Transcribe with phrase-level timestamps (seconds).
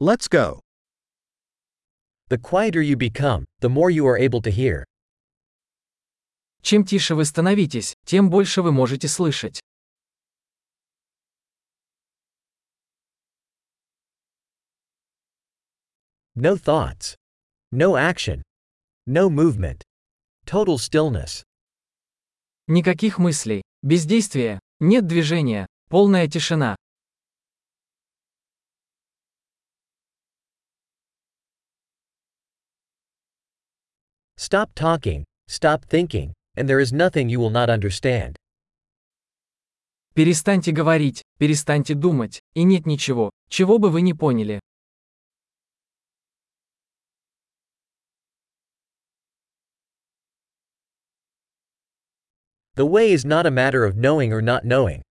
[0.00, 0.60] Let's go.
[2.28, 4.84] The quieter you become, the more you are able to hear.
[6.62, 9.60] Чем тише вы становитесь, тем больше вы можете слышать.
[16.36, 17.16] No thoughts.
[17.72, 18.42] No action.
[19.08, 19.82] No movement.
[20.46, 21.42] Total stillness.
[22.68, 26.76] Никаких мыслей, бездействия, нет движения, полная тишина.
[34.40, 38.36] Stop talking, stop thinking, and there is nothing you will not understand.
[40.14, 44.60] Перестаньте говорить, перестаньте думать, и нет ничего, чего бы вы не поняли.
[52.76, 55.02] The way is not a matter of knowing or not knowing.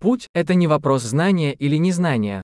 [0.00, 2.40] Путь– это не вопрос знания или незнания.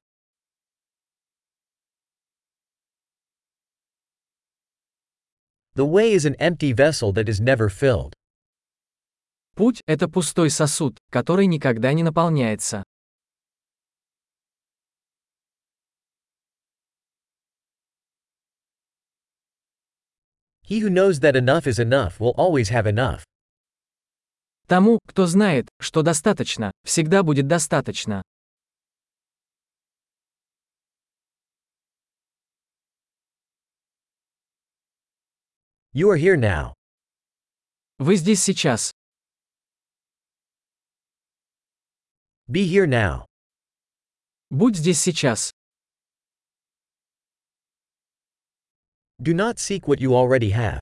[5.78, 8.12] The way is an empty vessel that is never filled.
[9.54, 12.82] Путь– это пустой сосуд, который никогда не наполняется.
[20.68, 23.22] He who knows that enough is enough will always have enough.
[24.66, 28.24] Тому, кто знает, что достаточно, всегда будет достаточно.
[35.93, 36.73] You are here now.
[37.99, 38.91] Вы здесь сейчас.
[42.47, 43.25] Be here now.
[44.49, 45.51] Будь здесь сейчас.
[49.21, 50.79] Do not seek what you already have.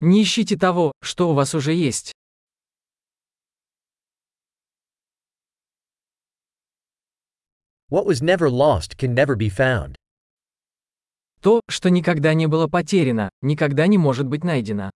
[0.00, 2.12] Не ищите того, что у вас уже есть.
[7.88, 9.96] What was never lost can never be found.
[11.41, 14.91] То, что никогда не было потеряно, никогда не может быть найдено.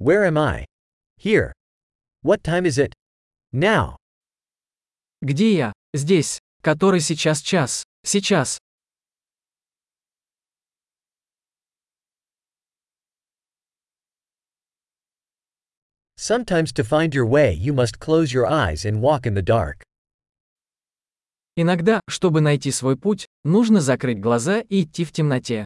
[0.00, 0.64] Where am I?
[1.22, 1.52] Here.
[2.24, 2.94] What time is it?
[3.52, 3.96] Now.
[5.20, 5.72] Где я?
[5.92, 6.40] Здесь.
[6.62, 7.84] Который сейчас час?
[8.02, 8.58] Сейчас.
[16.22, 19.82] Sometimes to find your way you must close your eyes and walk in the dark.
[21.56, 25.64] Иногда, чтобы найти свой путь, нужно закрыть глаза и идти в темноте.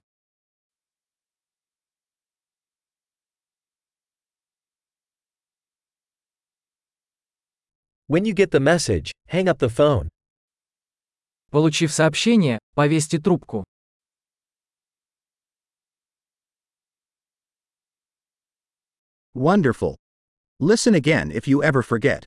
[8.06, 10.08] When you get the message, hang up the phone.
[11.50, 13.64] Получив сообщение, повесьте трубку.
[19.34, 19.96] Wonderful.
[20.60, 22.26] Listen again if you ever forget.